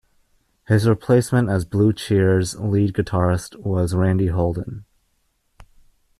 His 0.67 0.87
replacement 0.87 1.51
as 1.51 1.63
Blue 1.63 1.93
Cheer's 1.93 2.55
lead 2.59 2.95
guitarist 2.95 3.55
was 3.59 3.93
Randy 3.93 4.29
Holden. 4.29 4.85